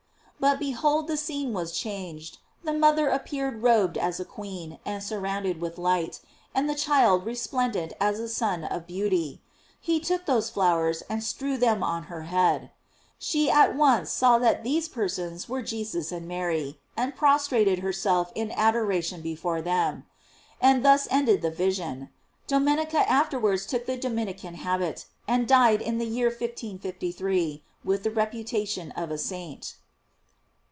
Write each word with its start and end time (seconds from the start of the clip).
But 0.43 0.57
be 0.57 0.71
hold 0.71 1.05
the 1.07 1.17
scene 1.17 1.53
was 1.53 1.71
changed; 1.71 2.39
the 2.63 2.73
mother 2.73 3.09
appear 3.09 3.49
ed 3.49 3.61
robed 3.61 3.95
as 3.95 4.19
a 4.19 4.25
queen, 4.25 4.79
and 4.83 5.03
surrounded 5.03 5.61
with 5.61 5.77
light, 5.77 6.19
and 6.55 6.67
the 6.67 6.73
child 6.73 7.27
resplendent 7.27 7.93
as 8.01 8.17
a 8.19 8.27
sun 8.27 8.63
of 8.63 8.87
beauty. 8.87 9.43
He 9.79 9.99
took 9.99 10.25
those 10.25 10.49
flowers 10.49 11.03
and 11.07 11.23
strewed 11.23 11.59
them 11.59 11.83
on 11.83 12.05
her 12.05 12.23
head. 12.23 12.71
She 13.19 13.51
at 13.51 13.75
once 13.75 14.09
saw 14.09 14.39
that 14.39 14.63
these 14.63 14.89
persons 14.89 15.47
were 15.47 15.61
Jesus 15.61 16.11
arid 16.11 16.25
Mary, 16.27 16.79
and 16.97 17.15
prostrated 17.15 17.77
herself 17.85 18.31
in 18.33 18.51
ador 18.53 18.91
ation 18.91 19.21
before 19.21 19.61
them. 19.61 20.07
And 20.59 20.83
thus 20.83 21.07
ended 21.11 21.43
the 21.43 21.51
vision. 21.51 22.09
Domenica 22.47 23.07
afterwards 23.07 23.67
took 23.67 23.85
the 23.85 23.95
Dominican 23.95 24.55
hab 24.55 24.81
it, 24.81 25.05
and 25.27 25.47
died 25.47 25.83
in 25.83 25.99
the 25.99 26.07
year 26.07 26.29
1553, 26.29 27.63
with 27.83 28.01
the 28.01 28.09
reputa 28.09 28.67
tion 28.67 28.89
of 28.93 29.11
a 29.11 29.19
saint. 29.19 29.75